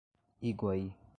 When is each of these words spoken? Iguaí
Iguaí 0.49 0.97